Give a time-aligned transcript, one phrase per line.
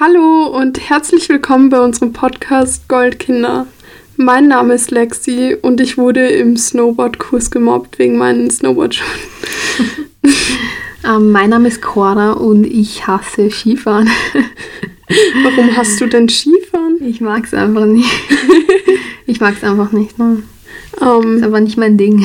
[0.00, 3.66] Hallo und herzlich willkommen bei unserem Podcast Goldkinder.
[4.16, 9.10] Mein Name ist Lexi und ich wurde im Snowboardkurs gemobbt wegen meinen Snowboardschuhen.
[11.04, 14.08] ähm, mein Name ist Cora und ich hasse Skifahren.
[15.42, 16.98] Warum hast du denn Skifahren?
[17.02, 18.08] Ich mag es einfach nicht.
[19.26, 20.16] ich mag es einfach nicht.
[20.16, 20.44] Ne?
[21.00, 22.24] Um, ist aber nicht mein Ding.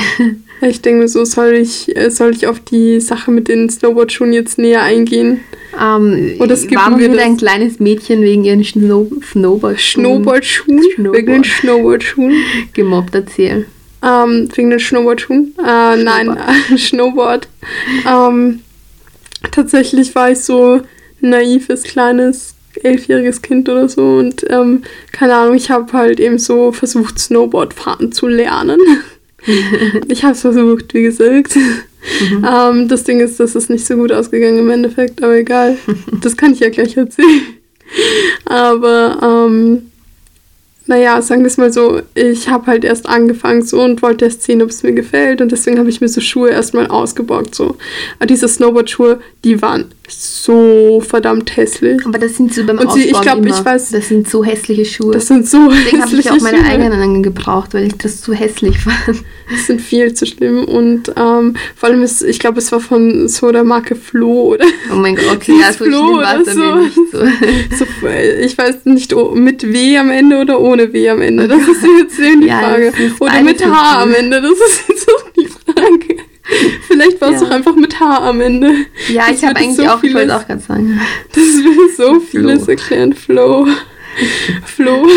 [0.62, 4.60] Ich denke so, soll ich, äh, soll ich auf die Sache mit den Snowboardschuhen jetzt
[4.60, 5.40] näher eingehen?
[5.74, 10.84] Um, Oder skippen warum wir wird ein kleines Mädchen wegen ihren Snow Snowboardschuhen, Snowboardschuhen?
[10.94, 11.18] Snowboard.
[11.18, 12.36] Wegen den Snowboardschuhen?
[12.74, 13.66] Gemobbt, erzähl.
[14.02, 15.56] Um, wegen den Snowboardschuhen?
[15.58, 17.48] Äh, nein, äh, Snowboard.
[18.06, 18.60] um,
[19.52, 20.82] tatsächlich war ich so
[21.22, 26.72] naives, kleines elfjähriges Kind oder so und ähm, keine Ahnung, ich habe halt eben so
[26.72, 28.80] versucht, Snowboard fahren zu lernen.
[30.08, 31.58] ich habe es versucht, wie gesagt.
[32.30, 32.48] Mhm.
[32.50, 35.78] Ähm, das Ding ist, das ist nicht so gut ausgegangen im Endeffekt, aber egal.
[36.22, 37.42] Das kann ich ja gleich erzählen.
[38.46, 39.92] Aber ähm,
[40.86, 44.44] naja, sagen wir es mal so, ich habe halt erst angefangen so und wollte erst
[44.44, 47.78] sehen, ob es mir gefällt und deswegen habe ich mir so Schuhe erstmal ausgeborgt so.
[48.20, 52.06] Aber diese Snowboard-Schuhe, die waren so verdammt hässlich.
[52.06, 54.84] Aber das sind so beim und sie, ich glaube, ich weiß, das sind so hässliche
[54.84, 55.14] Schuhe.
[55.14, 56.68] Das sind so Deswegen habe ich auch meine Schuhe.
[56.68, 59.24] eigenen gebraucht, weil ich das zu hässlich fand.
[59.50, 63.28] Das sind viel zu schlimm und ähm, vor allem ist, ich glaube, es war von
[63.28, 64.66] so der Marke Flo oder.
[64.92, 66.52] Oh mein Gott, okay, ja, so Flo oder so.
[67.12, 67.26] So.
[67.78, 67.86] so.
[68.42, 71.48] Ich weiß nicht, mit W am Ende oder ohne W am Ende.
[71.48, 72.94] Das ist jetzt die ja, Frage.
[73.20, 74.42] Oder mit H am Ende.
[74.42, 76.18] Das ist jetzt auch die Frage.
[76.88, 77.48] Vielleicht war es ja.
[77.48, 78.72] doch einfach mit H am Ende.
[79.10, 81.00] Ja, das ich habe eigentlich so auch, vieles, ich auch gerade sagen.
[81.30, 83.14] Das will so vieles erklären.
[83.14, 83.68] Flow.
[84.66, 85.08] Flow.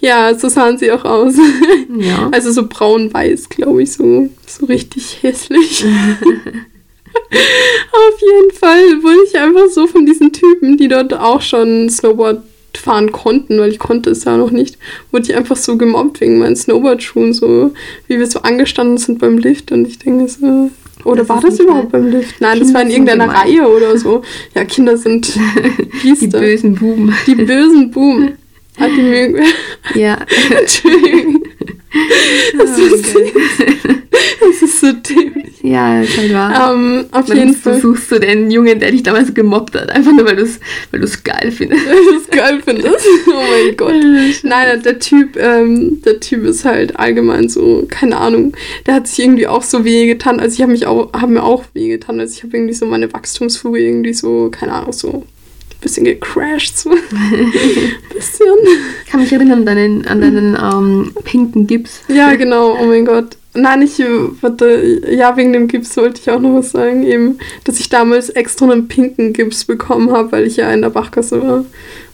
[0.00, 1.34] Ja, so sahen sie auch aus.
[1.98, 2.28] Ja.
[2.30, 5.84] Also so braun-weiß, glaube ich, so, so richtig hässlich.
[7.14, 12.42] Auf jeden Fall wurde ich einfach so von diesen Typen, die dort auch schon Snowboard
[12.76, 14.76] fahren konnten, weil ich konnte es ja noch nicht,
[15.10, 17.72] wurde ich einfach so gemobbt wegen meinen Snowboardschuhen, so
[18.08, 20.70] wie wir so angestanden sind beim Lift und ich denke so,
[21.04, 22.40] oder das war das überhaupt beim Lift?
[22.40, 24.22] Nein, Kinder das war in irgendeiner Reihe oder so.
[24.54, 25.32] Ja, Kinder sind
[26.02, 27.14] die bösen Buben.
[27.26, 28.32] Die bösen Buben.
[28.78, 29.42] Hat die Mühe.
[29.94, 30.18] Ja.
[30.60, 31.42] Entschuldigung.
[32.58, 33.14] Das, oh, ist,
[34.40, 35.62] das ist so dämlich.
[35.62, 36.74] Ja, ist halt wahr.
[36.74, 37.80] Um, auf jeden Fall.
[37.80, 40.60] Du suchst so den Jungen, der dich damals gemobbt hat, einfach nur, weil du es
[40.90, 41.86] weil geil findest.
[41.86, 43.06] Weil du es geil findest?
[43.28, 43.94] Oh mein Gott.
[44.42, 48.54] Nein, der Typ, ähm, der Typ ist halt allgemein so, keine Ahnung,
[48.86, 50.38] der hat sich irgendwie auch so weh getan.
[50.38, 52.20] Also ich habe mich auch, habe mir auch weh getan.
[52.20, 55.24] Also ich habe irgendwie so meine Wachstumsfuge irgendwie so, keine Ahnung, so
[55.80, 56.78] bisschen gecrashed.
[56.78, 56.90] So.
[58.14, 58.46] bisschen.
[59.04, 62.02] Ich kann mich erinnern an deinen, an deinen ähm, pinken Gips.
[62.08, 62.78] Ja, genau.
[62.80, 63.36] Oh mein Gott.
[63.54, 63.98] Nein, ich,
[64.42, 68.28] warte, ja, wegen dem Gips wollte ich auch noch was sagen, eben, dass ich damals
[68.28, 71.64] extra einen pinken Gips bekommen habe, weil ich ja in der Bachkasse war.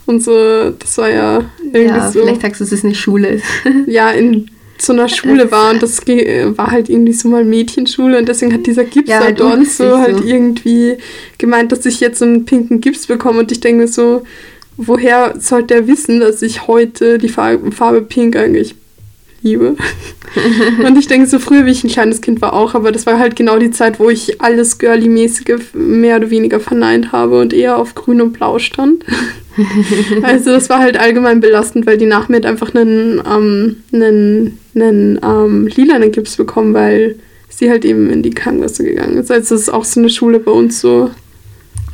[0.06, 2.20] Und so, das war ja irgendwie ja, so.
[2.20, 3.44] Vielleicht sagst du, dass es eine Schule ist.
[3.86, 4.50] ja, in
[4.82, 8.66] zu einer Schule war und das war halt irgendwie so mal Mädchenschule und deswegen hat
[8.66, 10.24] dieser Gips ja, halt dort so halt so.
[10.24, 10.96] irgendwie
[11.38, 14.24] gemeint, dass ich jetzt einen pinken Gips bekomme und ich denke so,
[14.76, 18.74] woher sollte er wissen, dass ich heute die Farbe, Farbe Pink eigentlich
[19.42, 19.76] liebe?
[20.86, 23.18] und ich denke so, früher, wie ich ein kleines Kind war auch, aber das war
[23.18, 27.76] halt genau die Zeit, wo ich alles Girly-mäßige mehr oder weniger verneint habe und eher
[27.76, 29.04] auf Grün und Blau stand.
[30.22, 35.20] also das war halt allgemein belastend, weil die nach mir einfach einen, ähm, einen, einen
[35.22, 37.16] ähm, lilanen Gips bekommen, weil
[37.48, 39.30] sie halt eben in die Krankenkasse gegangen ist.
[39.30, 41.10] Also das ist auch so eine Schule bei uns so.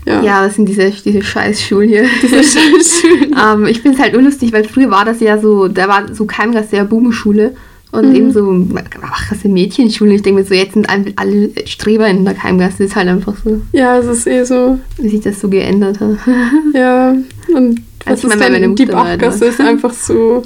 [0.06, 2.06] Ja, ja das sind diese, diese Scheißschulen hier.
[2.22, 3.36] Diese Scheißschulen.
[3.52, 6.24] ähm, ich finde es halt unlustig, weil früher war das ja so, da war so
[6.24, 7.54] Keimgasse ja Bubenschule.
[7.90, 8.14] Und mhm.
[8.14, 8.66] eben so,
[9.00, 10.14] ach, das ist Mädchenschule.
[10.14, 12.84] Ich denke mir so, jetzt sind alle Streber in der Keimgasse.
[12.84, 13.62] Ist halt einfach so.
[13.72, 14.78] Ja, es ist eh so.
[14.98, 16.18] Wie sich das so geändert hat.
[16.74, 17.14] ja,
[17.54, 20.42] und was also ich meine, dann, die Bachgasse ist einfach so.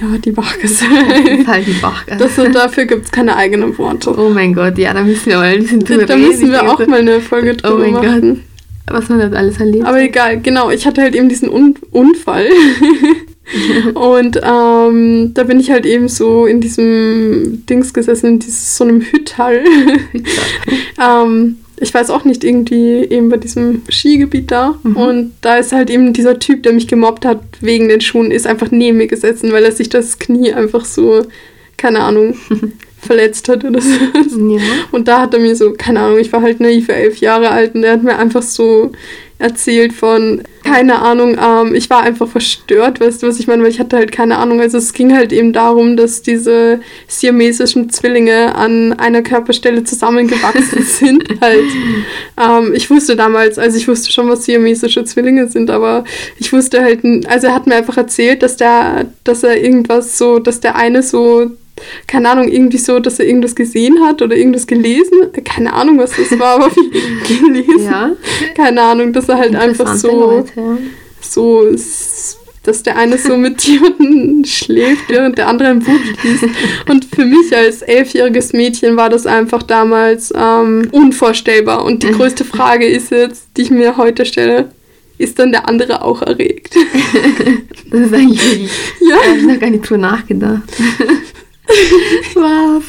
[0.00, 0.84] Ja, die Bachgasse.
[1.46, 2.18] halt die Bachgasse.
[2.18, 4.14] Das, und dafür gibt es keine eigenen Worte.
[4.18, 6.84] Oh mein Gott, ja, da müssen wir mal ein bisschen drüber Da müssen wir auch
[6.86, 8.34] mal eine Folge oh drüber oh mein machen.
[8.34, 8.55] Gott.
[8.88, 9.84] Was man das alles erlebt.
[9.84, 10.70] Aber egal, genau.
[10.70, 12.46] Ich hatte halt eben diesen Un Unfall.
[13.94, 18.84] und ähm, da bin ich halt eben so in diesem Dings gesessen, in dieses, so
[18.84, 19.64] einem Hüthall.
[21.02, 24.78] ähm, ich weiß auch nicht, irgendwie eben bei diesem Skigebiet da.
[24.82, 24.96] Mhm.
[24.96, 28.46] Und da ist halt eben dieser Typ, der mich gemobbt hat wegen den Schuhen, ist
[28.46, 31.26] einfach neben mir gesessen, weil er sich das Knie einfach so,
[31.76, 32.36] keine Ahnung,
[33.06, 33.90] verletzt hat oder so.
[33.90, 34.60] Ja.
[34.92, 37.74] Und da hat er mir so, keine Ahnung, ich war halt naiv, elf Jahre alt
[37.74, 38.92] und er hat mir einfach so
[39.38, 43.70] erzählt von, keine Ahnung, ähm, ich war einfach verstört, weißt du, was ich meine, weil
[43.70, 44.60] ich hatte halt keine Ahnung.
[44.60, 51.24] Also es ging halt eben darum, dass diese siamesischen Zwillinge an einer Körperstelle zusammengewachsen sind.
[51.42, 51.64] halt.
[52.38, 56.04] Ähm, ich wusste damals, also ich wusste schon, was siamesische Zwillinge sind, aber
[56.38, 60.38] ich wusste halt, also er hat mir einfach erzählt, dass der, dass er irgendwas so,
[60.38, 61.50] dass der eine so
[62.06, 65.32] keine Ahnung, irgendwie so, dass er irgendwas gesehen hat oder irgendwas gelesen.
[65.44, 66.70] Keine Ahnung, was das war, aber
[67.26, 67.84] gelesen.
[67.84, 68.12] Ja.
[68.54, 70.78] Keine Ahnung, dass er halt einfach so, Leute, ja.
[71.20, 71.66] so,
[72.62, 75.92] dass der eine so mit jemandem schläft, während der andere ein Buch
[76.22, 76.44] liest.
[76.88, 81.84] Und für mich als elfjähriges Mädchen war das einfach damals ähm, unvorstellbar.
[81.84, 84.70] Und die größte Frage ist jetzt, die ich mir heute stelle,
[85.18, 86.74] ist dann der andere auch erregt?
[87.90, 88.70] das ist eigentlich
[89.00, 89.16] ja.
[89.36, 90.62] ich habe gar nicht drüber nachgedacht.
[92.34, 92.84] Was?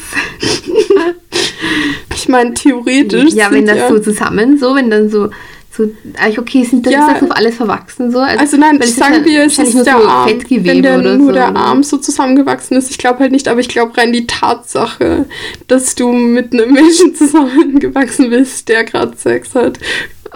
[2.14, 3.34] ich meine, theoretisch.
[3.34, 5.30] Ja, wenn das ja so zusammen, so, wenn dann so,
[5.70, 5.90] so
[6.38, 8.18] okay, sind das, ja, ist das auf alles verwachsen so?
[8.20, 10.30] Also, also nein, ich sagen wir, es ist der so Arm.
[10.48, 11.32] Wenn der, nur so.
[11.32, 15.26] der Arm so zusammengewachsen ist, ich glaube halt nicht, aber ich glaube rein die Tatsache,
[15.66, 19.78] dass du mit einem Menschen zusammengewachsen bist, der gerade Sex hat,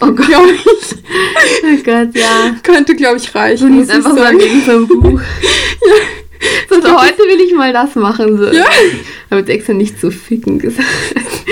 [0.01, 0.27] Oh Gott.
[0.29, 0.65] Ich,
[1.65, 2.57] oh Gott, ja.
[2.63, 3.69] Könnte, glaube ich, reichen.
[3.69, 4.39] Du liest einfach sagen.
[4.39, 5.21] mal gegen so ein Buch.
[5.87, 6.22] ja.
[6.69, 8.39] So, so heute will ich mal das machen.
[8.39, 8.47] So.
[8.47, 8.67] Ja.
[9.31, 10.87] Aber jetzt extra nicht so ficken gesagt.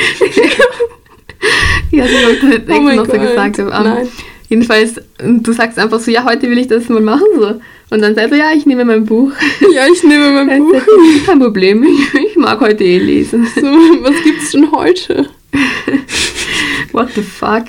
[1.91, 3.59] ja, so habe ich extra oh noch so gesagt.
[3.59, 4.09] Um, Nein.
[4.49, 7.27] Jedenfalls, du sagst einfach so, ja, heute will ich das mal machen.
[7.39, 7.61] So.
[7.91, 9.33] Und dann sagst du, ja, ich nehme mein Buch.
[9.73, 10.81] Ja, ich nehme mein Buch.
[11.27, 13.47] Kein Problem, ich, ich mag heute eh lesen.
[13.55, 15.29] So, was gibt's denn heute?
[16.93, 17.65] What the fuck?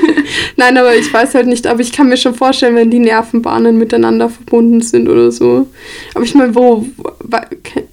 [0.56, 3.78] Nein, aber ich weiß halt nicht, aber ich kann mir schon vorstellen, wenn die Nervenbahnen
[3.78, 5.68] miteinander verbunden sind oder so.
[6.14, 6.86] Aber ich meine, wo,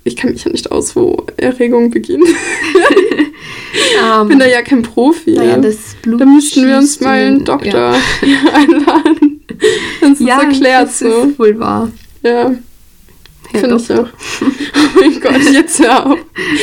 [0.04, 2.28] ich kann mich ja nicht aus, wo Erregung beginnt.
[2.28, 5.32] ich bin da ja kein Profi.
[5.32, 8.54] Naja, das Blut da müssten wir uns mal einen Doktor ja.
[8.54, 9.42] einladen.
[10.02, 11.24] Es ja, erklärt das so.
[11.24, 11.92] Ist wohl wahr.
[12.24, 12.54] Ja.
[13.54, 14.08] Ja, Finde ich auch.
[14.42, 16.20] oh mein Gott, jetzt hör auf.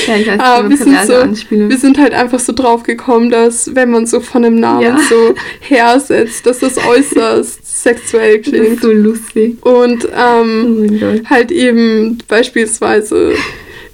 [0.07, 3.75] Ja, ich weiß, Aber wir sind, so, wir sind halt einfach so drauf gekommen, dass
[3.75, 4.99] wenn man so von einem Namen ja.
[5.09, 8.83] so hersetzt, dass das äußerst sexuell klingt.
[8.83, 9.65] So lustig.
[9.65, 13.35] Und ähm, oh halt eben beispielsweise,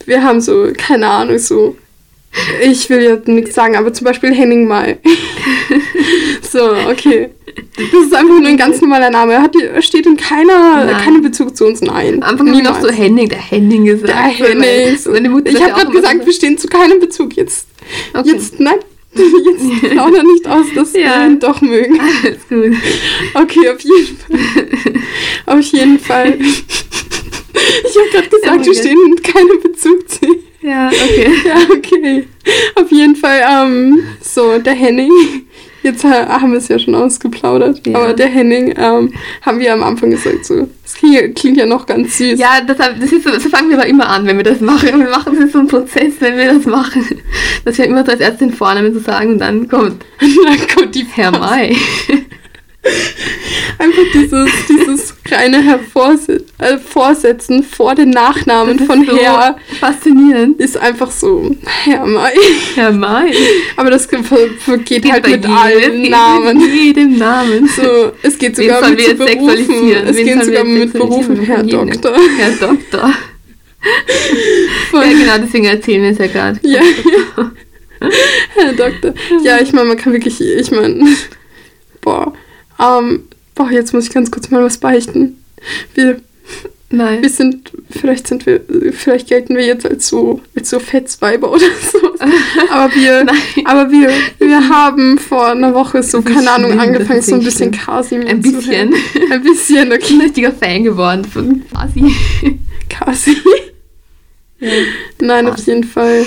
[0.06, 1.76] wir haben so, keine Ahnung, so
[2.62, 4.98] ich will jetzt nichts sagen, aber zum Beispiel Henning Mai.
[6.42, 7.30] so, okay.
[7.76, 9.34] Das ist einfach nur ein ganz normaler Name.
[9.34, 11.80] Er, hat, steht in keiner, keinem Bezug zu uns.
[11.80, 12.22] Nein.
[12.22, 13.28] Am Anfang noch so Henning.
[13.28, 14.08] Der Henning gesagt.
[14.08, 14.96] Der Henning.
[14.98, 15.14] So.
[15.14, 17.34] Ich habe gerade gesagt, wir stehen zu keinem Bezug.
[17.36, 17.68] Jetzt,
[18.14, 18.30] okay.
[18.30, 18.78] jetzt, nein.
[19.16, 21.00] Jetzt plaudern nicht aus, dass ja.
[21.00, 21.98] wir ihn doch mögen.
[21.98, 22.76] Alles gut.
[23.32, 24.66] Okay, auf jeden Fall.
[25.46, 26.38] auf jeden Fall.
[26.38, 30.45] Ich habe gerade gesagt, oh wir stehen in keinem Bezug zu ihm.
[30.66, 31.30] Ja, okay.
[31.46, 32.26] Ja, okay.
[32.74, 35.10] Auf jeden Fall, ähm, so, der Henning
[35.86, 37.86] Jetzt haben wir es ja schon ausgeplaudert.
[37.86, 37.96] Ja.
[37.96, 41.86] Aber der Henning, ähm, haben wir am Anfang gesagt, so, das klingt, klingt, ja noch
[41.86, 42.40] ganz süß.
[42.40, 44.98] Ja, das, das, ist so, so fangen wir aber immer an, wenn wir das machen.
[44.98, 47.04] Wir machen das so einen Prozess, wenn wir das machen.
[47.64, 50.92] Dass wir immer so als erst den Vornamen zu sagen und dann kommt, dann kommt
[50.96, 51.76] die Herr Mai.
[53.78, 55.14] Einfach dieses, dieses
[56.58, 59.56] Hervorsetzen äh, vor den Nachnamen von so Herr.
[59.80, 60.60] Faszinierend.
[60.60, 61.54] Ist einfach so,
[61.84, 62.32] Herr Mai.
[62.74, 63.32] Herr Mai.
[63.76, 64.22] Aber das geht,
[64.84, 66.58] geht halt mit allen Namen.
[66.58, 67.68] Mit jedem Namen.
[67.68, 69.92] So, es geht sogar mit so Berufen.
[70.06, 72.16] Es geht sogar mit Berufen, Herr Doktor.
[72.38, 73.12] Herr Doktor.
[74.92, 76.58] ja, genau, deswegen erzählen wir es ja gerade.
[76.62, 77.52] Ja, ja.
[78.54, 79.14] Herr Doktor.
[79.42, 81.04] Ja, ich meine, man kann wirklich, ich meine,
[82.00, 82.32] boah.
[82.80, 83.24] Ähm,
[83.54, 85.42] boah, jetzt muss ich ganz kurz mal was beichten.
[85.94, 86.20] Wir,
[86.90, 87.22] Nein.
[87.22, 88.60] wir sind, vielleicht sind wir,
[88.92, 91.98] vielleicht gelten wir jetzt als so, als so Fetzweiber oder so.
[92.70, 93.36] Aber wir, Nein.
[93.64, 98.28] aber wir, wir haben vor einer Woche so, keine Ahnung, angefangen, so ein bisschen Kasimir
[98.28, 98.94] Ein bisschen.
[99.30, 99.98] Ein bisschen, okay.
[100.00, 102.14] Ich bin ein richtiger Fan geworden von Kasi.
[102.88, 103.36] Kasi?
[104.60, 104.70] Ja.
[105.20, 105.60] Nein, Kasi.
[105.60, 106.24] auf jeden Fall.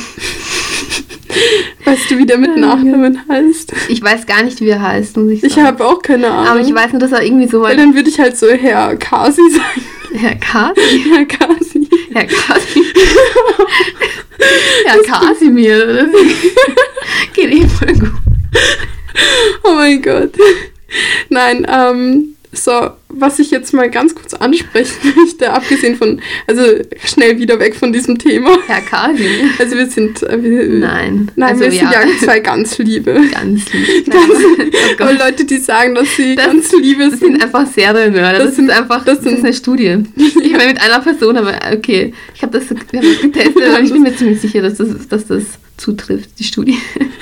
[1.86, 3.74] Weißt du, wie der mit Nachnamen heißt?
[3.88, 5.54] Ich weiß gar nicht, wie er heißt, muss ich sagen.
[5.54, 6.48] Ich habe auch keine Ahnung.
[6.48, 7.62] Aber ich weiß nur, dass er irgendwie so...
[7.62, 9.82] Weil dann würde ich halt so Herr Kasi sagen.
[10.14, 11.04] Herr Kasi?
[11.14, 11.88] Herr Kasi.
[12.14, 12.84] Herr Kasi.
[14.86, 16.10] Herr Kasimir.
[17.34, 18.12] Geht eh voll gut.
[19.64, 20.32] Oh mein Gott.
[21.30, 22.72] Nein, ähm, so,
[23.10, 26.64] was ich jetzt mal ganz kurz ansprechen möchte, abgesehen von, also
[27.06, 28.58] schnell wieder weg von diesem Thema.
[28.66, 29.28] Herr Kasi.
[29.60, 33.22] Also wir sind, äh, wir, nein, nein, also wir sind ja zwei ganz Liebe.
[33.32, 34.10] Ganz liebe.
[34.10, 34.30] Ganz,
[35.00, 37.12] oh Aber Leute, die sagen, dass sie das, ganz Liebe sind.
[37.12, 38.40] Das sind einfach Serienmörder.
[38.40, 40.04] Das, das sind einfach, das, das ist eine Studie.
[40.16, 43.80] Ich meine mit einer Person, aber okay, ich habe das, wir haben das getestet, aber
[43.80, 45.44] ich bin mir ziemlich sicher, dass das, dass das
[45.78, 46.78] zutrifft, die Studie.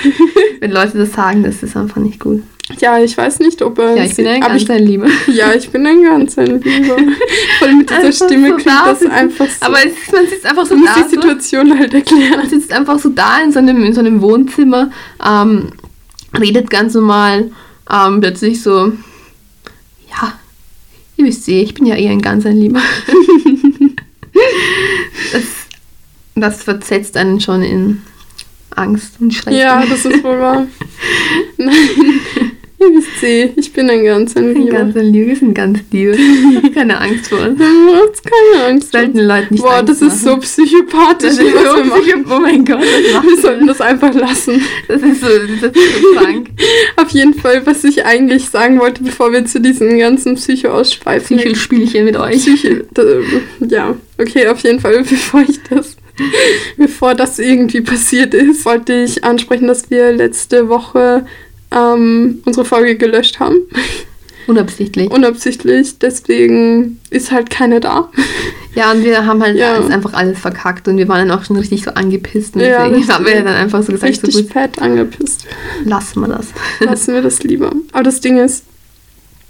[0.60, 2.44] Wenn Leute das sagen, das ist einfach nicht gut.
[2.80, 3.96] Ja, ich weiß nicht, ob er.
[3.96, 5.08] Ja, ich bin ein ganz ich, ein Lieber.
[5.28, 6.98] Ja, ich bin ein ganz ein Lieber.
[7.60, 9.12] Voll mit dieser Einfach Stimme so klingt da das sitzen.
[9.12, 9.66] einfach so.
[9.66, 10.94] Aber es ist, man sitzt einfach so da.
[10.98, 12.38] die Situation halt erklären.
[12.38, 14.92] Man sitzt einfach so da in so einem, in so einem Wohnzimmer,
[15.26, 15.72] ähm,
[16.38, 17.52] redet ganz normal,
[17.90, 18.92] ähm, plötzlich so,
[20.10, 20.34] ja,
[21.16, 22.82] ihr wisst eh, ich bin ja eher ein ganz ein Lieber.
[25.32, 25.44] das,
[26.36, 28.02] das versetzt einen schon in
[28.76, 29.58] Angst und Schrecken.
[29.58, 30.68] Ja, das ist wohl wahr.
[31.58, 34.72] Nein, ihr wisst eh, ich bin ein ganz ein ein Lieber.
[34.78, 36.16] ganz ein Lieber, wir sind ganz Liebe.
[36.74, 37.58] Keine Angst vor uns.
[37.58, 38.92] Du hast keine Angst.
[38.92, 42.02] Sollten Leute nicht Boah, das ist so psychopathisch, Das ist so wir machen.
[42.04, 44.62] psycho- Oh mein Gott, Wir sollten das einfach lassen.
[44.88, 45.28] Das ist so,
[45.62, 46.50] das ist so krank.
[46.98, 51.38] Auf jeden Fall, was ich eigentlich sagen wollte, bevor wir zu diesen ganzen Psycho ausschweifen.
[51.38, 52.38] Psycho-Spielchen mit euch.
[52.46, 53.04] Psyche, da,
[53.68, 55.98] ja, okay, auf jeden Fall, bevor ich das,
[56.78, 61.26] bevor das irgendwie passiert ist, wollte ich ansprechen, dass wir letzte Woche
[61.72, 63.58] ähm, unsere Folge gelöscht haben.
[64.48, 65.12] Unabsichtlich.
[65.12, 68.10] Unabsichtlich, deswegen ist halt keine da.
[68.76, 69.74] Ja, und wir haben halt Ja.
[69.74, 72.56] alles, einfach alles verkackt und wir waren dann auch schon richtig so angepisst.
[72.56, 75.46] Und Ja, deswegen haben wir dann einfach so gesagt, so Richtig gut, fett angepisst.
[75.84, 76.48] lassen wir das.
[76.80, 77.74] Lassen wir das lieber.
[77.92, 78.64] Aber das Ding ist,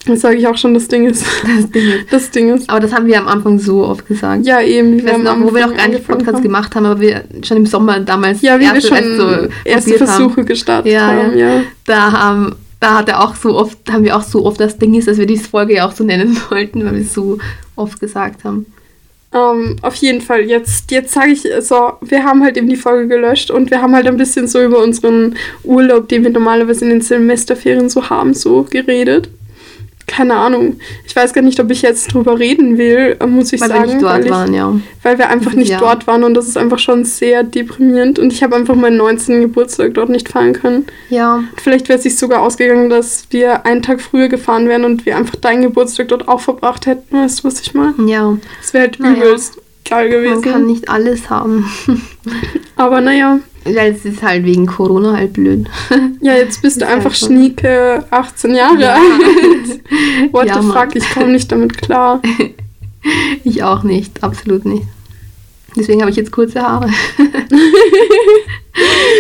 [0.07, 2.13] das sage ich auch schon, das Ding ist, Das Ding ist.
[2.13, 4.45] das Ding ist, Aber das haben wir am Anfang so oft gesagt.
[4.45, 6.43] ja eben, ich weiß noch, wo wir noch gar nicht angefangen Podcast haben.
[6.43, 9.47] gemacht haben, aber wir schon im Sommer damals Ja, wie wir erste, schon als so
[9.65, 11.61] erste Versuche haben, gestartet Ja, haben, ja.
[11.85, 14.93] da haben da hat er auch so oft, haben wir auch so oft das Ding
[14.93, 17.39] ist, dass wir diese Folge ja auch so nennen wollten, weil wir es so
[17.75, 18.67] oft gesagt haben.
[19.33, 23.07] Ähm, auf jeden Fall, jetzt, jetzt sage ich so, wir haben halt eben die Folge
[23.07, 26.91] gelöscht und wir haben halt ein bisschen so über unseren Urlaub, den wir normalerweise in
[26.91, 29.29] den Semesterferien so haben, so geredet.
[30.07, 30.79] Keine Ahnung.
[31.05, 33.81] Ich weiß gar nicht, ob ich jetzt drüber reden will, äh, muss ich weil sagen.
[33.87, 34.79] wir nicht dort weil, ich, waren, ja.
[35.03, 35.79] weil wir einfach nicht Ja.
[35.79, 39.41] dort waren und das ist einfach schon sehr deprimierend und ich habe einfach meinen 19.
[39.41, 40.85] Geburtstag dort nicht feiern können.
[41.09, 45.05] Ja, Vielleicht wäre es sich sogar ausgegangen, dass wir einen Tag früher gefahren wären und
[45.05, 47.15] wir einfach deinen Geburtstag dort auch verbracht hätten.
[47.15, 47.93] Weißt du, was ich meine?
[48.07, 48.37] ja.
[48.61, 49.15] Das wäre halt Naja.
[49.17, 49.57] übelst
[49.89, 50.41] geil Man gewesen.
[50.41, 51.69] kann nicht alles haben.
[52.75, 53.39] Aber naja,
[53.73, 55.67] Weil es ist halt wegen Corona halt blöd.
[56.21, 57.27] ja, jetzt bist du halt einfach so.
[57.27, 58.95] schnieke 18 Jahre Ja.
[58.95, 59.81] alt.
[60.33, 62.21] What Ja, the fuck, ich komme nicht damit klar.
[63.45, 64.83] Ich auch nicht, absolut nicht.
[65.77, 66.89] Deswegen habe ich jetzt kurze Haare.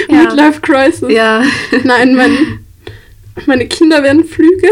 [0.09, 0.23] ja.
[0.23, 1.09] Midlife Crisis.
[1.09, 1.43] ja.
[1.83, 2.59] Nein, mein,
[3.45, 4.67] meine Kinder werden Flüge.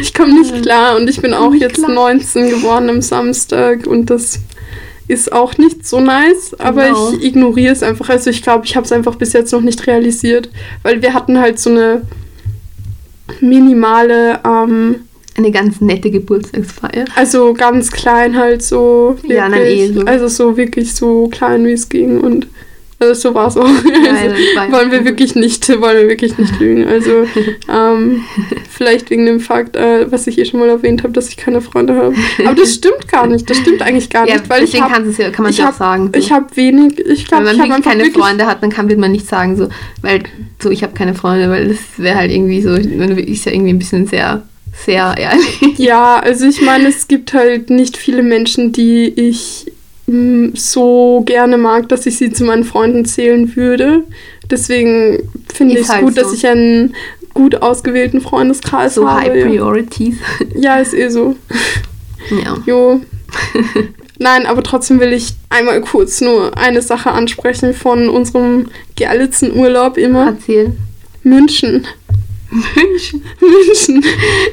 [0.00, 1.90] ich komme nicht klar und ich bin auch jetzt klar.
[1.90, 4.40] 19 geworden am Samstag und das
[5.08, 7.12] ist auch nicht so nice, aber Genau.
[7.12, 8.08] ich ignoriere es einfach.
[8.08, 10.48] Also ich glaube, ich habe es einfach bis jetzt noch nicht realisiert,
[10.82, 12.02] weil wir hatten halt so eine
[13.40, 14.96] minimale, ähm,
[15.36, 17.06] Eine ganz nette Geburtstagsfeier.
[17.16, 19.14] also ganz klein halt so.
[19.16, 20.00] Wirklich, Ja, nein, eh so.
[20.02, 22.46] Also so wirklich so klein, wie es ging und
[23.02, 23.64] also so war es auch.
[23.64, 26.86] Also, ja wollen wir wirklich nicht, wollen wir wirklich nicht lügen.
[26.86, 27.26] Also
[27.72, 28.22] ähm,
[28.70, 31.60] vielleicht wegen dem Fakt, äh, was ich eh schon mal erwähnt habe, dass ich keine
[31.60, 32.14] Freunde habe.
[32.44, 33.48] Aber das stimmt gar nicht.
[33.50, 35.50] Das stimmt eigentlich gar Ja, nicht, weil ich deswegen habe kann, es ja, kann man
[35.50, 36.10] ich es ja auch hab- sagen.
[36.12, 36.18] So.
[36.18, 38.86] ich habe wenig, ich glaube, Wenn ich man einfach keine wirklich, Freunde hat, dann kann,
[38.98, 39.68] man nicht sagen, so,
[40.02, 40.22] weil
[40.62, 43.78] so, ich habe keine Freunde, weil das wäre halt irgendwie so, ist ja irgendwie ein
[43.78, 44.42] bisschen sehr,
[44.84, 45.78] sehr ehrlich.
[45.78, 49.71] Ja, also ich meine, es gibt halt nicht viele Menschen, die ich
[50.54, 54.04] so gerne mag, dass ich sie zu meinen Freunden zählen würde.
[54.50, 56.34] Deswegen finde ich es halt gut, dass so.
[56.34, 56.94] ich einen
[57.34, 59.20] gut ausgewählten Freundeskreis So habe.
[59.20, 59.46] High ja.
[59.46, 60.16] Priorities.
[60.54, 61.36] ja, ist eh so.
[62.30, 62.58] ja.
[62.66, 63.00] Jo.
[64.18, 69.96] Nein, aber trotzdem will ich einmal kurz nur eine Sache ansprechen von unserem geilsten Urlaub
[69.96, 70.26] immer.
[70.26, 70.72] Erzähl.
[71.24, 71.86] München.
[72.52, 73.24] München.
[73.40, 74.04] München.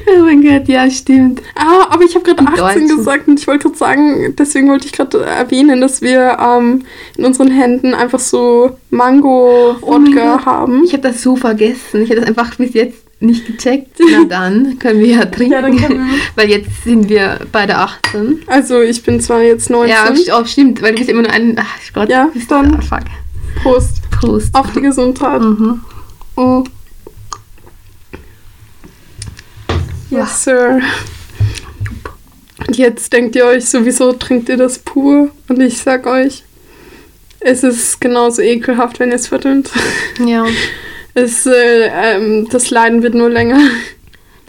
[0.08, 1.42] Oh mein Gott, ja, stimmt.
[1.54, 2.96] Ah, aber ich habe gerade Die 18 Deutschen.
[2.98, 6.84] gesagt und ich wollte gerade sagen, deswegen wollte ich gerade erwähnen, dass wir ähm,
[7.16, 10.46] in unseren Händen einfach so Oh Mango-Wodka Gott.
[10.46, 10.84] haben.
[10.84, 12.02] Ich habe das so vergessen.
[12.02, 13.98] Ich habe das einfach bis jetzt nicht gecheckt.
[14.10, 15.52] Na dann können wir ja trinken.
[15.52, 16.00] Ja, wir.
[16.36, 18.42] Weil jetzt sind wir beide 18.
[18.46, 19.90] Also ich bin zwar jetzt 19.
[19.90, 21.54] Ja, st- oh, stimmt, weil du bist immer nur ein.
[21.58, 23.04] Ach Gott, Ja, bist dann- Ah, fuck.
[23.62, 23.96] Prost.
[24.10, 24.54] Prost.
[24.54, 25.42] Auf die Gesundheit.
[25.42, 25.80] Mhm.
[26.36, 26.64] Mm.
[30.20, 30.80] Yes, Sir.
[32.66, 35.30] Und jetzt denkt ihr euch, sowieso trinkt ihr das pur.
[35.48, 36.44] Und ich sag euch,
[37.40, 39.70] es ist genauso ekelhaft, wenn ihr es verdünnt.
[40.24, 40.46] Ja,
[41.14, 43.58] Es, äh, ähm, das Leiden wird nur länger.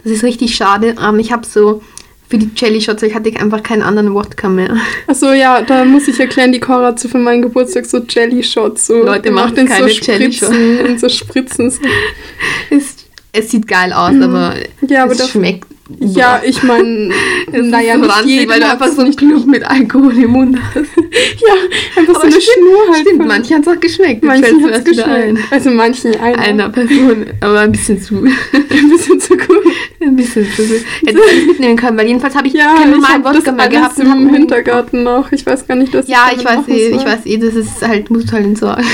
[0.04, 0.94] das ist richtig schade.
[1.02, 1.82] Ähm, ich habe so
[2.28, 4.76] für die Jelly Shots, ich hatte einfach keinen anderen Wodka mehr.
[5.06, 8.86] Achso, ja, da muss ich erklären, die Cora hat so für meinen Geburtstag so Jelly-Shots.
[8.86, 10.54] So, Leute, macht in keine so Jelly-Shots.
[10.54, 11.70] Spritzen, in so Spritzen.
[11.70, 11.80] So.
[12.70, 12.91] Es,
[13.32, 14.54] es sieht geil aus, aber.
[14.86, 15.71] Ja, aber es schmeckt.
[16.00, 17.10] Ja, ich meine,
[17.52, 20.58] naja, so nicht ranzig, jedem weil du einfach so einen Club mit Alkohol im Mund
[20.74, 20.76] hast.
[20.96, 21.54] ja,
[21.96, 23.06] einfach Aber so eine stimmt, Schnur halt.
[23.06, 24.24] Stimmt, manchen hat es auch geschmeckt.
[24.24, 25.38] Manchen mir hat es geschmeckt.
[25.50, 26.38] Also manchen einer.
[26.38, 28.14] Einer Person, aber ein bisschen zu.
[28.72, 29.62] Ein bisschen zu gut.
[30.00, 30.62] Ein bisschen zu.
[30.62, 33.64] Hätte ich nicht mitnehmen können, weil jedenfalls habe ich Ja, keinen ich normalen Wodka mehr
[33.66, 33.98] alles gehabt.
[33.98, 35.30] und im Hintergarten noch.
[35.32, 36.98] Ich weiß gar nicht, was Ja, damit ich weiß eh, soll.
[37.00, 38.84] ich weiß eh, das ist halt, halt entsorgen.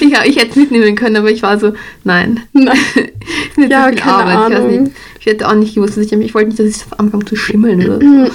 [0.00, 1.72] ich, ich hätte es mitnehmen können, aber ich war so,
[2.04, 2.40] nein.
[2.52, 2.76] Nein.
[3.68, 4.50] Ja, keine Arbeit.
[4.50, 4.92] Ich, Ahnung.
[5.26, 7.84] Ich hätte auch nicht gewusst, dass ich, ich wollte nicht, dass es anfangen zu schimmeln
[7.84, 8.32] oder so.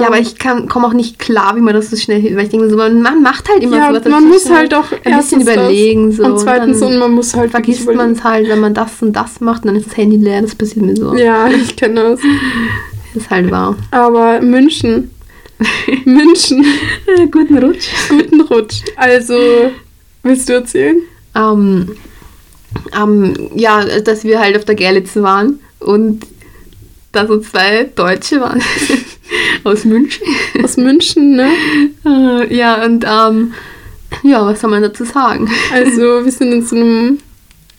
[0.00, 2.68] Ja, aber ich komme auch nicht klar, wie man das so schnell, weil ich denke
[2.68, 4.02] so, man, macht halt immer Ja, sowas.
[4.04, 4.28] man dazwischen.
[4.28, 6.10] muss halt auch ein bisschen überlegen.
[6.10, 9.12] So, und zweitens, und man muss halt vergisst man es halt, wenn man das und
[9.14, 11.14] das macht, und dann ist das Handy leer, das passiert mir so.
[11.14, 12.20] Ja, ich kenne das.
[13.14, 13.76] Das ist halt wahr.
[13.92, 15.12] Aber München.
[16.04, 16.66] München.
[17.30, 17.88] Guten Rutsch.
[18.08, 18.82] Guten Rutsch.
[18.96, 19.36] Also,
[20.24, 20.98] willst du erzählen?
[21.36, 21.92] Ähm,
[23.00, 26.26] ähm, ja, dass wir halt auf der Gerlitz waren und
[27.12, 28.62] da so zwei Deutsche waren
[29.64, 30.26] aus München.
[30.62, 31.50] Aus München, ne?
[32.04, 33.54] Äh, ja, und ähm,
[34.22, 35.50] ja, was soll man dazu sagen?
[35.72, 37.18] Also, wir sind in so einem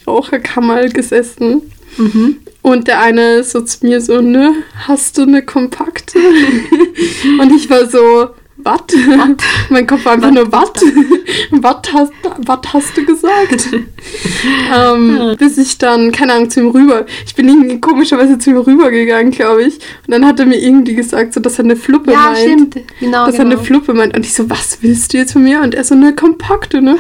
[0.06, 1.62] Raucherkammer gesessen.
[1.98, 2.38] Mhm.
[2.62, 4.54] Und der eine so zu mir so, ne,
[4.88, 6.20] hast du eine kompakte?
[7.40, 8.30] Und ich war so,
[8.68, 8.82] was?
[9.70, 10.70] Mein Kopf war einfach Wat nur, was?
[11.52, 12.12] Was hast,
[12.46, 13.70] wat hast du gesagt?
[14.76, 18.58] ähm, bis ich dann, keine Ahnung, zu ihm rüber, ich bin irgendwie komischerweise zu ihm
[18.58, 19.76] rübergegangen, glaube ich.
[19.76, 22.40] Und dann hat er mir irgendwie gesagt, so, dass er eine Fluppe Ja, meint.
[22.40, 22.76] stimmt.
[23.00, 23.56] Genau, dass er genau.
[23.58, 24.16] eine Fluppe meint.
[24.16, 25.62] Und ich so, was willst du jetzt von mir?
[25.62, 26.98] Und er so, eine kompakte, ne?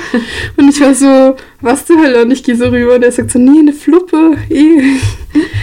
[0.55, 2.23] Und ich war so, was zur Hölle?
[2.23, 4.81] Und ich gehe so rüber und er sagt so, nee, eine Fluppe, eh.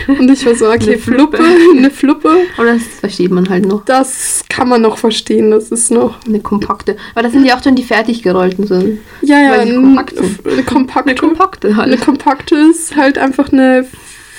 [0.08, 1.38] Und ich war so, okay, Eine Fluppe,
[1.76, 2.36] eine Fluppe.
[2.56, 3.84] Aber das versteht man halt noch.
[3.84, 6.16] Das kann man noch verstehen, das ist noch.
[6.26, 6.96] Eine kompakte.
[7.14, 8.66] Aber das sind ja auch schon die fertig gerollten.
[8.66, 8.74] So.
[9.22, 10.22] Ja, ja, eine kompakte.
[10.44, 12.00] Eine kompakte Eine halt.
[12.00, 13.86] kompakte ist halt einfach eine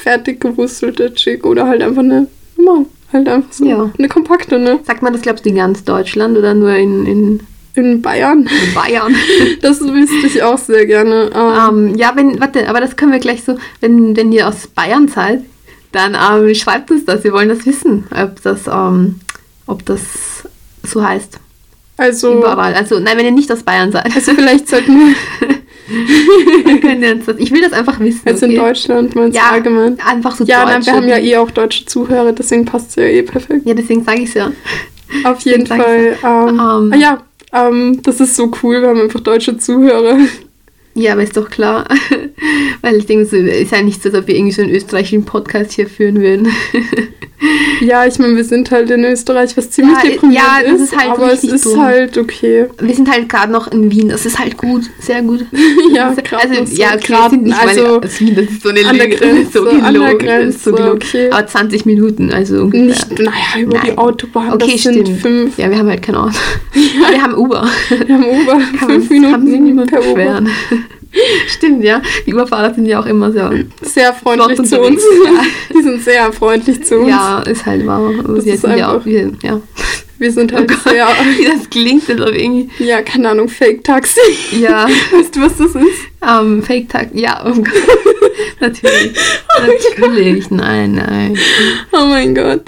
[0.01, 3.65] fertig gewurstelte Chick oder halt einfach eine, normal, halt einfach so.
[3.65, 3.91] Ja.
[3.97, 4.79] Eine kompakte, ne?
[4.83, 7.39] Sagt man das, glaubst du, in ganz Deutschland oder nur in, in
[7.75, 8.49] In Bayern.
[8.73, 9.13] Bayern?
[9.61, 11.29] Das wüsste ich auch sehr gerne.
[11.33, 14.67] Ähm, Ähm, ja, wenn, warte, aber das können wir gleich so, wenn, wenn ihr aus
[14.67, 15.41] Bayern seid,
[15.91, 17.23] dann ähm, schreibt uns das.
[17.23, 19.19] Wir wollen das wissen, ob das, ähm,
[19.67, 20.01] ob das
[20.83, 21.39] so heißt.
[21.97, 22.73] also, Überall.
[22.75, 25.15] Also, nein, wenn ihr nicht aus Bayern seid, also vielleicht sollten wir.
[27.37, 28.21] Ich will das einfach wissen.
[28.25, 28.59] also in okay?
[28.67, 29.97] Deutschland meinst du Ja, allgemein.
[30.05, 33.03] einfach so Ja, nein, wir haben ja eh auch deutsche Zuhörer, deswegen passt es ja
[33.03, 33.65] eh perfekt.
[33.65, 34.51] Ja, deswegen sage ich es ja.
[35.23, 36.17] Auf jeden ich Fall.
[36.23, 36.59] Ähm, Ähm.
[36.93, 37.21] ah ja,
[37.55, 40.17] ähm, das ist so cool, wir haben einfach deutsche Zuhörer.
[40.97, 41.85] Ja, aber ist doch klar.
[42.81, 45.25] Weil ich denke, so, ist ja nicht so, als ob wir irgendwie so einen österreichischen
[45.25, 46.47] Podcast hier führen würden.
[47.85, 50.91] Ja, ich meine, wir sind halt in Österreich, was ziemlich Ja, deprimierend ja, das ist,
[50.93, 51.81] ist halt aber es ist dumm.
[51.81, 52.65] halt okay.
[52.79, 54.09] Wir sind halt gerade noch in Wien.
[54.09, 54.83] Das ist halt gut.
[54.99, 55.45] Sehr gut.
[55.93, 56.21] Ja, also,
[56.61, 56.75] noch so.
[56.75, 59.17] ja, okay, Grad, sind nicht also meine, Wien, das ist so eine an der Lüge.
[59.17, 60.91] Das ist so Grenze, an der so Grenze, gelogen.
[60.95, 61.29] okay.
[61.31, 62.85] Aber 20 Minuten, also ungefähr.
[62.85, 63.97] Nicht, naja, über die Nein.
[63.97, 65.21] Autobahn, Okay, das sind stimmt.
[65.21, 66.35] fünf, Ja, wir haben halt kein Auto.
[67.03, 67.67] Aber wir haben Uber.
[68.05, 70.43] wir haben Uber, fünf man, kann Minuten niemand per Uber.
[71.47, 72.01] Stimmt, ja.
[72.25, 73.39] Die Uberfahrer sind ja auch immer so.
[73.81, 75.01] Sehr freundlich zu uns.
[75.03, 75.47] unterwegs,
[75.77, 77.09] Die sind sehr freundlich zu uns.
[77.09, 78.11] Ja, ist halt wahr.
[78.27, 79.05] Das wir ist sind ja auch.
[79.05, 79.61] Wir, ja.
[80.17, 82.69] Wir sind Oh halt Gott, sehr, wie das klingt, als ob irgendwie.
[82.79, 84.19] ja, keine Ahnung, Fake-Taxi.
[84.61, 85.99] Ja, Weißt du, was das ist?
[86.25, 87.09] ähm, Fake-Tag.
[87.13, 87.65] Ja, oh Gott.
[88.61, 89.11] Natürlich.
[89.59, 90.49] Natürlich.
[90.51, 91.37] Nein, nein.
[91.91, 92.61] Oh mein Gott.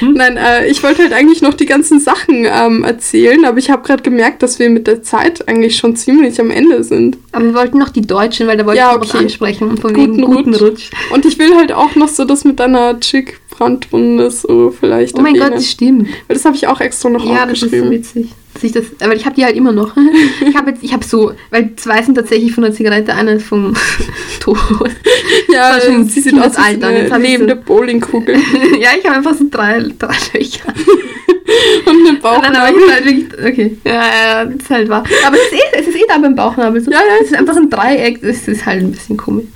[0.00, 0.12] Mhm.
[0.14, 3.82] Nein, äh, ich wollte halt eigentlich noch die ganzen Sachen ähm, erzählen, aber ich habe
[3.82, 7.18] gerade gemerkt, dass wir mit der Zeit eigentlich schon ziemlich am Ende sind.
[7.32, 9.24] Aber wir wollten noch die Deutschen, weil da wollte Ja, ich noch okay.
[9.24, 9.76] ansprechen.
[9.78, 10.62] Von Guten wegen guten Rutsch.
[10.62, 10.90] Rutsch.
[11.12, 15.20] Und ich will halt auch noch so das mit deiner Chick Brandwunde so vielleicht Oh
[15.20, 16.08] mein Gott, das stimmt.
[16.26, 17.90] Weil das habe ich auch extra noch Ja, das ist so aufgeschrieben.
[17.90, 18.28] witzig.
[18.62, 19.94] Ich das, aber ich habe die halt immer noch.
[20.48, 23.46] Ich habe jetzt, ich habe so, weil zwei sind tatsächlich von der Zigarette, einer ist
[23.46, 23.74] vom
[24.40, 24.56] Tod.
[25.52, 26.86] ja, schon sie sieht aus Kindesalter.
[26.88, 28.34] eine Jetzt lebende so- Bowlingkugel
[28.80, 30.72] ja, ich habe einfach so drei, drei Löcher.
[31.86, 32.74] und eine Und dann habe Bauchnabel.
[32.86, 35.04] ich halt wirklich, okay, ja, ja, das ist halt wahr.
[35.26, 36.80] Aber es ist eh, es ist eh da beim Bauchnabel.
[36.80, 36.90] So.
[36.90, 37.14] Ja, ja.
[37.22, 39.46] Es ist einfach ein Dreieck, das ist halt ein bisschen komisch.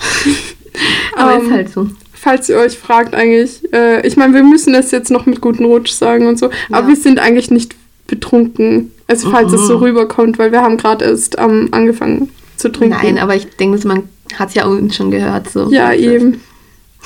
[1.17, 1.89] Aber Ähm, ist halt so.
[2.25, 5.65] Falls ihr euch fragt eigentlich, äh, ich meine, wir müssen das jetzt noch mit guten
[5.67, 6.89] Rutsch sagen und so, aber Ja.
[6.89, 7.75] wir sind eigentlich nicht
[8.07, 8.91] betrunken.
[9.09, 12.97] Also falls es so rüberkommt, weil wir haben gerade erst ähm, angefangen zu trinken.
[13.03, 14.05] Nein, aber ich denke, man
[14.39, 15.51] hat es ja uns schon gehört.
[15.51, 15.69] So.
[15.71, 16.41] Ja, eben.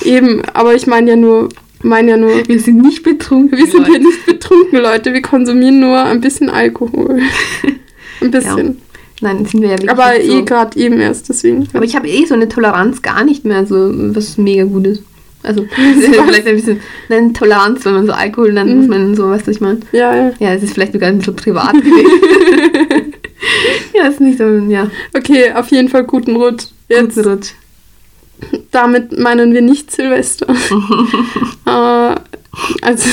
[0.05, 1.49] Eben, aber ich meine ja nur,
[1.83, 3.57] meine ja nur, Wir sind nicht betrunken.
[3.57, 3.91] wir sind Leute.
[3.91, 5.13] hier nicht betrunken, Leute.
[5.13, 7.19] Wir konsumieren nur ein bisschen Alkohol.
[8.21, 8.77] Ein bisschen.
[9.21, 10.39] Nein, sind wir ja wirklich aber so.
[10.39, 11.67] eh gerade eben erst, deswegen.
[11.73, 15.03] Aber ich habe eh so eine Toleranz gar nicht mehr, so was mega gut ist.
[15.41, 19.43] Also vielleicht ein bisschen eine Toleranz, wenn man so Alkohol, dann muss man so, weißt
[19.43, 19.79] du, was ich meine.
[19.91, 20.31] ja, ja.
[20.39, 23.13] Ja, es ist vielleicht sogar ein bisschen privat gewesen.
[23.93, 24.89] ja, ist nicht so, ja.
[25.15, 26.65] Okay, auf jeden Fall guten Rutsch.
[26.89, 27.49] Jetzt, Guten Rutsch.
[28.71, 30.47] damit meinen wir nicht Silvester.
[31.65, 32.15] äh,
[32.81, 33.09] also,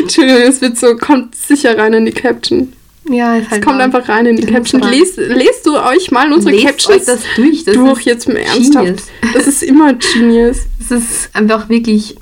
[0.00, 2.72] Entschuldigung, es wird so, kommt sicher rein in die Caption.
[3.10, 3.60] Ja, ist halt.
[3.60, 4.82] Es kommt einfach rein in die Caption.
[4.82, 7.64] Lest, lest du euch mal unsere lest Captions euch das durch.
[7.64, 9.04] Das durch jetzt mal ernsthaft.
[9.34, 10.66] Das ist immer genius.
[10.88, 12.16] Das ist einfach wirklich.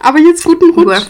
[0.00, 1.02] Aber jetzt guten Rutsch.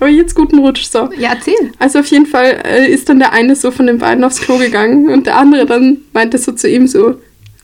[0.00, 1.10] Aber jetzt guten Rutsch, so.
[1.16, 1.72] Ja, erzähl.
[1.78, 4.58] Also auf jeden Fall äh, ist dann der eine so von den beiden aufs Klo
[4.58, 7.20] gegangen und der andere dann meinte so zu ihm so,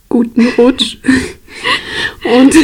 [0.09, 0.98] guten Rutsch.
[2.24, 2.54] und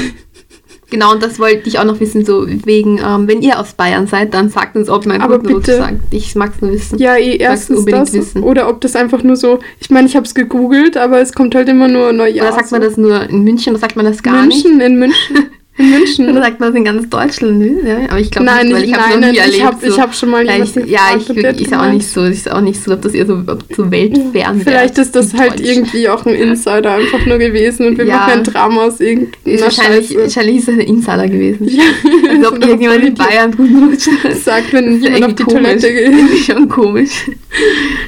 [0.95, 4.07] Genau, und das wollte ich auch noch wissen, so wegen, ähm, wenn ihr aus Bayern
[4.07, 5.77] seid, dann sagt uns, ob man Aber bitte.
[5.79, 5.97] Sagt.
[6.13, 7.01] Ich mag es nur wissen.
[7.01, 8.13] Ja, eh, erstens das.
[8.13, 8.45] Wissen.
[8.45, 11.57] Oder ob das einfach nur so, ich meine, ich habe es gegoogelt, aber es kommt
[11.57, 12.47] halt immer nur Neujahr.
[12.47, 14.87] Oder sagt man das nur in München oder sagt man das gar München, nicht?
[14.87, 15.51] In München, in München.
[15.77, 16.33] In München.
[16.35, 17.59] Sagt man das in ganz Deutschland?
[17.59, 18.07] Ne?
[18.09, 19.57] Aber ich glaube nicht, weil ich habe noch nie erlebt.
[19.57, 19.99] Ich habe so.
[20.01, 22.93] hab schon mal ja, ich, ja, ich, ist auch nicht so, ist auch nicht so,
[22.93, 23.43] ob das eher so,
[23.75, 28.07] so weltfern Vielleicht ist das halt irgendwie auch ein Insider einfach nur gewesen und wir
[28.07, 28.19] ja.
[28.19, 30.21] machen ein Drama aus irgendeiner wahrscheinlich, Scheiße.
[30.21, 31.69] Wahrscheinlich ist das ein Insider gewesen.
[31.69, 31.83] Ja.
[32.31, 35.63] Als ob irgendjemand in Bayern gut sagt, wenn jemand auf die komisch.
[35.63, 36.39] Toilette geht.
[36.45, 37.31] Schon komisch.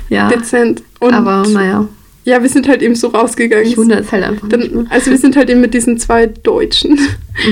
[0.09, 0.29] Ja.
[0.29, 0.85] Dezent.
[1.01, 1.89] Und aber naja.
[2.27, 3.65] Ja, wir sind halt eben so rausgegangen.
[3.65, 4.49] Ich wundere es halt einfach.
[4.49, 6.99] Dann, also wir sind halt eben mit diesen zwei deutschen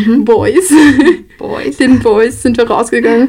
[0.04, 0.24] mhm.
[0.24, 0.68] Boys.
[1.38, 1.76] Boys.
[1.76, 3.28] Den Boys sind wir rausgegangen.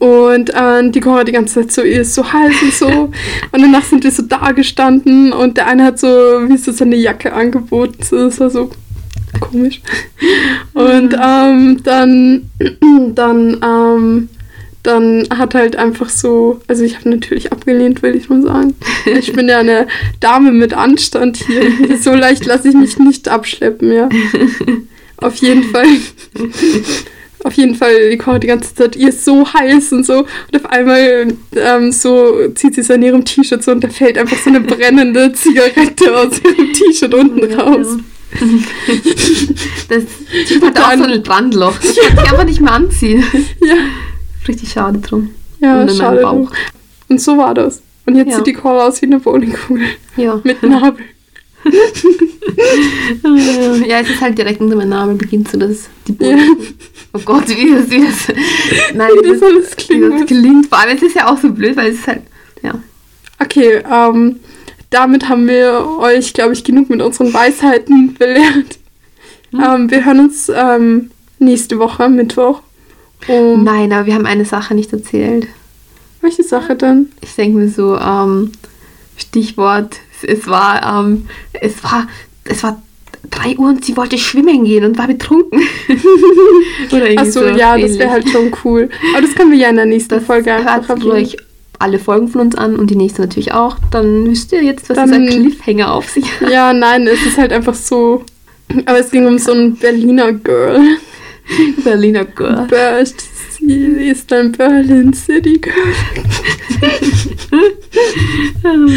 [0.00, 2.86] Und äh, die Cora die ganze Zeit so, ihr ist so heiß und so.
[3.52, 6.96] und danach sind wir so da gestanden und der eine hat so, wie so seine
[6.96, 7.96] Jacke angeboten.
[8.10, 8.70] Das war so
[9.40, 9.80] komisch.
[10.74, 12.50] Und ähm, dann,
[13.14, 14.28] dann ähm,
[14.82, 18.74] dann hat halt einfach so, also ich habe natürlich abgelehnt, will ich mal sagen.
[19.04, 19.86] Ich bin ja eine
[20.20, 21.98] Dame mit Anstand hier.
[22.00, 24.08] So leicht lasse ich mich nicht abschleppen, ja.
[25.16, 25.86] Auf jeden Fall.
[27.44, 30.18] Auf jeden Fall, die kocht die ganze Zeit, ihr ist so heiß und so.
[30.18, 34.16] Und auf einmal ähm, so zieht sie es an ihrem T-Shirt so und da fällt
[34.16, 37.98] einfach so eine brennende Zigarette aus ihrem T-Shirt unten raus.
[39.88, 40.04] Das
[40.62, 41.74] hat auch so ein Brandloch.
[41.78, 43.24] Das kann ich einfach nicht mehr anziehen.
[43.60, 43.74] Ja.
[44.48, 45.30] Richtig schade drum.
[45.60, 46.48] Ja, schade drum.
[47.08, 47.82] Und so war das.
[48.06, 48.36] Und jetzt ja.
[48.36, 49.86] sieht die Cora aus wie eine Bowlingkugel.
[50.16, 50.40] Ja.
[50.44, 51.04] Mit Nabel.
[53.86, 56.36] ja, es ist halt direkt unter meinem Namen beginnt so das die ja.
[57.12, 58.26] Oh Gott, wie das, wie das,
[58.94, 60.12] nein, wie das, das alles klingt.
[60.12, 60.66] Das klingt.
[60.66, 62.22] Vor allem, es ist ja auch so blöd, weil es ist halt,
[62.62, 62.74] ja.
[63.38, 64.40] Okay, ähm,
[64.90, 68.78] damit haben wir euch, glaube ich, genug mit unseren Weisheiten belehrt.
[69.50, 69.60] Hm.
[69.64, 72.62] Ähm, wir hören uns ähm, nächste Woche, Mittwoch.
[73.28, 75.46] Um Nein, aber wir haben eine Sache nicht erzählt.
[76.20, 77.10] Welche Sache denn?
[77.20, 78.52] Ich denke mir so, ähm,
[79.16, 82.08] Stichwort, es war, ähm, es war,
[82.44, 82.80] es war
[83.30, 85.60] 3 Uhr und sie wollte schwimmen gehen und war betrunken.
[86.90, 87.92] Oder irgendwie Achso, so ja, ähnlich.
[87.92, 88.88] das wäre halt schon cool.
[89.12, 91.36] Aber das können wir ja in der nächsten das Folge einfach euch
[91.78, 93.76] alle Folgen von uns an und die nächste natürlich auch.
[93.90, 96.50] Dann wisst ihr jetzt, was Dann, dieser Cliffhanger auf sich hat.
[96.50, 98.24] Ja, nein, es ist halt einfach so.
[98.86, 100.80] Aber es ging um so ein Berliner Girl.
[101.84, 102.66] Berliner Girl.
[102.68, 103.24] Burst.
[103.58, 105.74] Sie ist ein Berlin City Girl.
[108.64, 108.88] oh.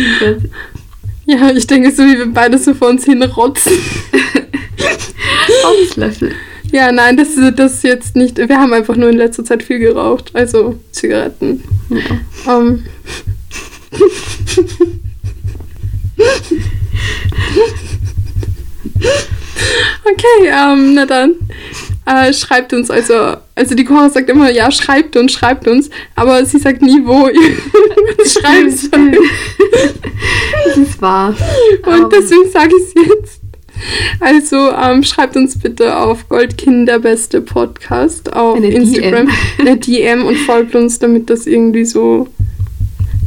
[1.27, 3.73] Ja, ich denke so, wie wir beide so vor uns hinrotzen.
[5.63, 6.33] Auslöffel.
[6.71, 8.37] Ja, nein, das, das ist jetzt nicht.
[8.37, 10.31] Wir haben einfach nur in letzter Zeit viel geraucht.
[10.33, 11.63] Also Zigaretten.
[11.89, 12.53] Ja.
[12.57, 12.83] Um.
[20.03, 21.35] okay, ähm, na dann.
[22.05, 26.45] Äh, schreibt uns also, also die Cora sagt immer, ja, schreibt uns, schreibt uns, aber
[26.45, 29.17] sie sagt nie, wo ihr schreiben sollt.
[30.65, 31.35] das ist wahr.
[31.85, 32.09] Und um.
[32.09, 33.41] deswegen sage ich es jetzt.
[34.19, 39.67] Also ähm, schreibt uns bitte auf Goldkinderbeste Podcast auf Eine Instagram, DM.
[39.67, 42.29] eine DM und folgt uns, damit das irgendwie so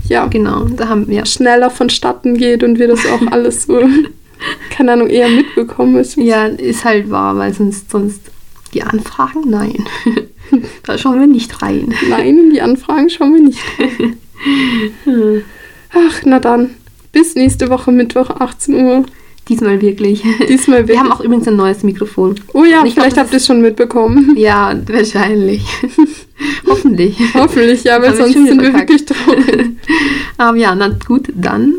[0.09, 3.81] ja, genau, da haben wir schneller vonstatten geht und wir das auch alles so,
[4.71, 6.23] keine Ahnung, eher mitbekommen müssen.
[6.23, 8.21] Ja, ist halt wahr, weil sonst, sonst
[8.75, 9.49] die Anfragen?
[9.49, 9.87] Nein.
[10.85, 11.95] da schauen wir nicht rein.
[12.09, 14.17] Nein, in die Anfragen schauen wir nicht rein.
[15.93, 16.71] Ach, na dann.
[17.13, 19.05] Bis nächste Woche Mittwoch, 18 Uhr.
[19.49, 20.23] Diesmal wirklich.
[20.49, 20.89] Diesmal wirklich.
[20.89, 22.35] Wir haben auch übrigens ein neues Mikrofon.
[22.53, 24.35] Oh ja, ich vielleicht glaub, habt ihr es schon mitbekommen.
[24.37, 25.63] Ja, wahrscheinlich.
[26.67, 27.19] Hoffentlich.
[27.35, 29.71] Hoffentlich, ja, weil sonst sind wir wirklich traurig.
[30.37, 31.77] Aber ja, na gut, dann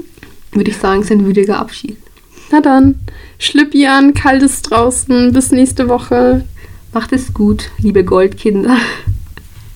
[0.51, 1.97] würde ich sagen, sind würdiger Abschied.
[2.51, 2.95] Na dann,
[3.37, 6.45] Schlüppi an, kaltes draußen, bis nächste Woche.
[6.91, 8.75] Macht es gut, liebe Goldkinder.